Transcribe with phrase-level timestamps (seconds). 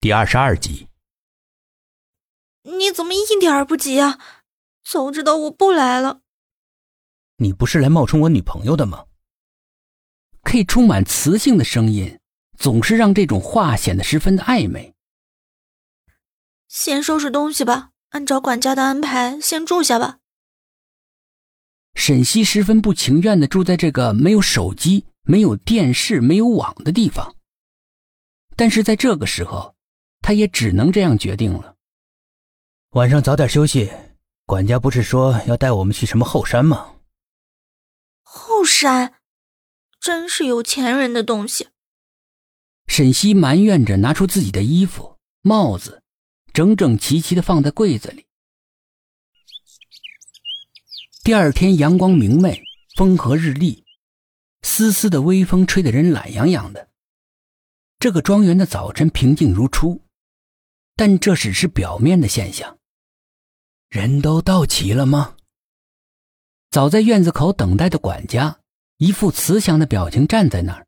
[0.00, 0.88] 第二十二集。
[2.62, 4.18] 你怎么一点儿不急啊？
[4.84, 6.20] 早知道我不来了。
[7.38, 9.06] 你不是来冒充我女朋友的吗
[10.42, 12.18] ？K 充满磁性的声音，
[12.58, 14.94] 总是让这种话显得十分的暧昧。
[16.68, 20.18] 先收拾东西吧，按照管家的安排，先住下吧。
[21.94, 27.36] 沈西十分不情愿的住在这个没有手机、没有电视、没有网的地方，
[28.56, 29.75] 但是在这个时候，
[30.26, 31.76] 他也只能这样决定了。
[32.94, 33.92] 晚上早点休息，
[34.44, 36.96] 管家不是说要带我们去什么后山吗？
[38.22, 39.20] 后山，
[40.00, 41.68] 真是有钱人的东西。
[42.88, 46.02] 沈西埋怨着，拿出自己的衣服、帽子，
[46.52, 48.26] 整整齐齐的放在柜子里。
[51.22, 52.64] 第二天阳光明媚，
[52.96, 53.84] 风和日丽，
[54.62, 56.88] 丝丝的微风吹得人懒洋洋的。
[58.00, 60.02] 这个庄园的早晨平静如初，
[60.96, 62.78] 但这只是表面的现象。
[63.88, 65.36] 人都到齐了吗？
[66.70, 68.60] 早在院子口等待的管家，
[68.96, 70.86] 一副慈祥的表情站在那儿。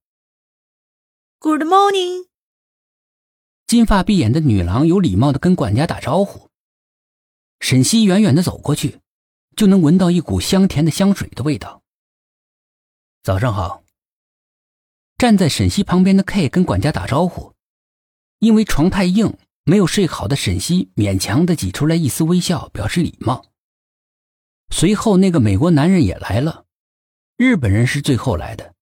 [1.39, 2.27] Good morning。
[3.67, 6.49] 金发碧眼的女郎有礼貌的跟管家打招呼。
[7.61, 9.01] 沈西远远的走过去。
[9.57, 11.83] 就能闻到一股香甜的香水的味道。
[13.25, 13.83] 早上好。
[15.17, 17.55] 站在沈西旁边的 K 跟管家打招呼，
[18.39, 19.37] 因为床太硬，
[19.69, 23.45] 没有睡好的沈西勉强的挤出来一丝微笑，表示礼貌。
[24.71, 26.65] 随后，那个美国男人也来了，
[27.37, 28.73] 日本人是最后来的，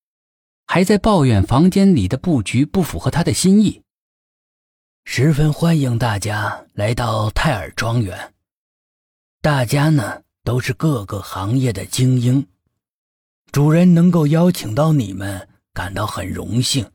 [0.64, 3.82] 还在抱怨房间里的布局不符合他的心意。
[5.04, 8.32] 十分欢迎大家来到泰尔庄园，
[9.42, 10.22] 大家呢？
[10.44, 12.46] 都是各个行业的精英，
[13.50, 16.88] 主人能够邀请到你们，感到很荣幸。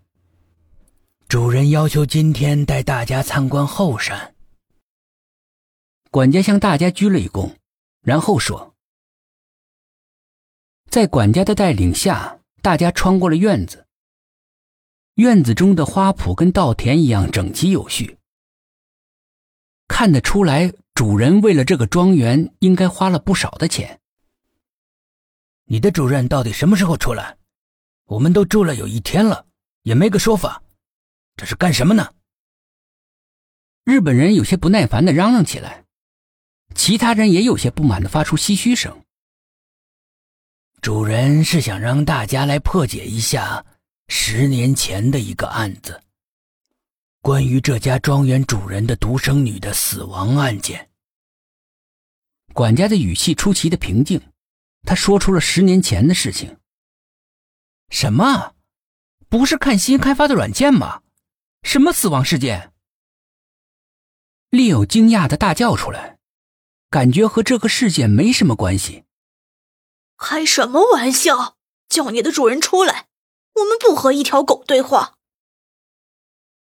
[1.32, 4.36] 主人要求今天带大家参观后山。
[6.10, 7.56] 管家向大家鞠了一躬，
[8.02, 8.76] 然后说
[10.92, 13.88] ：“在管家的带领下，大家穿过了院子。
[15.14, 18.18] 院子中的花圃跟稻田一样整齐有序，
[19.88, 24.02] 看得出来。”主人为了这个庄园，应该花了不少的钱。
[25.68, 27.38] 你的主人到底什么时候出来？
[28.08, 29.46] 我们都住了有一天了，
[29.84, 30.62] 也没个说法，
[31.36, 32.14] 这是干什么呢？
[33.84, 35.86] 日本人有些不耐烦的嚷嚷起来，
[36.76, 39.04] 其他人也有些不满的发出唏嘘声。
[40.82, 43.66] 主人是想让大家来破解一下
[44.08, 46.02] 十年前的一个案子，
[47.22, 50.90] 关于这家庄园主人的独生女的死亡案件。
[52.54, 54.22] 管家的语气出奇的平静，
[54.84, 56.58] 他说出了十年前的事情。
[57.90, 58.56] 什么？
[59.30, 61.02] 不是看新开发的软件吗？
[61.64, 62.74] 什么死亡事件？
[64.50, 66.18] 利友惊讶的大叫出来，
[66.90, 69.06] 感觉和这个事件没什么关系。
[70.18, 71.58] 开什么玩笑？
[71.88, 73.08] 叫你的主人出来，
[73.56, 75.18] 我们不和一条狗对话。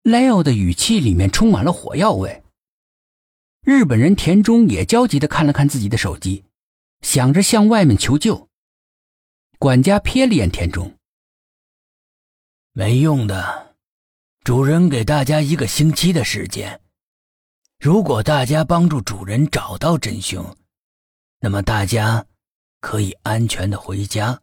[0.03, 2.43] Leo 的语气里面充满了火药味。
[3.61, 6.45] 日本人田中也焦急的看了看自己的手机，
[7.01, 8.49] 想着向外面求救。
[9.59, 10.97] 管家瞥了眼田中，
[12.71, 13.68] 没用的，
[14.49, 16.81] 主人给大家一个星期的时间。
[17.77, 20.43] 如果大家帮助主人找到真凶，
[21.39, 22.25] 那么大家
[22.79, 24.41] 可以安全的回家。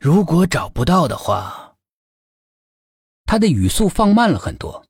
[0.00, 1.76] 如果找不到的话，
[3.24, 4.84] 他的语速放慢了很多。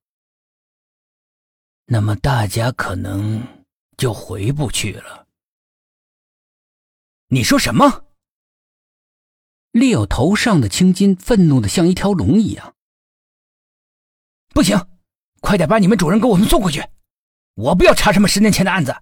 [1.84, 3.46] 那么大家可能
[3.98, 5.26] 就回不去了。
[7.28, 8.06] 你说什么？
[9.72, 12.72] 利奥头上的青筋愤怒的像一条龙一样。
[14.56, 14.74] 不行，
[15.42, 16.82] 快点把你们主人给我们送回去！
[17.56, 18.96] 我不要查什么十年前的案子。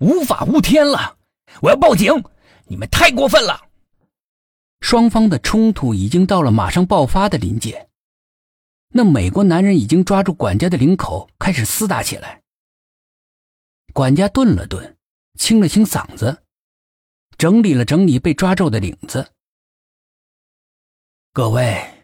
[0.00, 1.16] 无法无天了，
[1.62, 2.12] 我要报警！
[2.66, 3.70] 你们太过分了。
[4.82, 7.88] 双方的冲突已经到了马上爆发的临界。
[8.88, 12.42] 那美国男人已经抓住管家的领口，开始厮打起来。
[13.94, 14.98] 管家顿了顿，
[15.38, 16.42] 清了清嗓子，
[17.38, 19.32] 整理了整理被抓皱的领子。
[21.32, 21.97] 各位，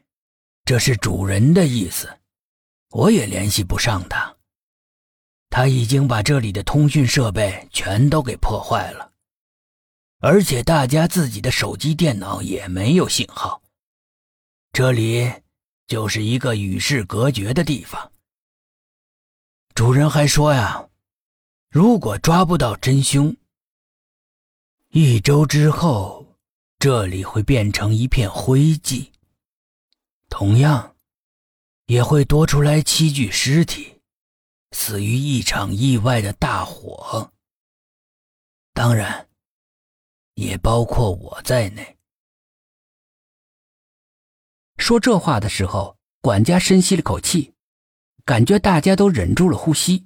[0.65, 2.19] 这是主人的意思，
[2.91, 4.37] 我也联系不上他。
[5.51, 9.13] 他已经把这里的通讯设备全都给破坏了，
[10.19, 13.63] 而且大家自己的手机、电脑也没有信号。
[14.73, 15.33] 这里。
[15.87, 18.11] 就是一个与世隔绝的地方。
[19.75, 20.89] 主人还说呀，
[21.69, 23.37] 如果抓不到真凶，
[24.89, 26.27] 一周之后
[26.79, 29.11] 这里会变成一片灰烬。
[30.37, 30.97] 同样，
[31.87, 34.01] 也会多出来七具尸体，
[34.73, 37.33] 死于一场意外的大火。
[38.73, 39.29] 当然，
[40.35, 41.97] 也包括我在内。
[44.77, 47.55] 说这话的时候，管家深吸了口气，
[48.25, 50.05] 感觉大家都忍住了呼吸。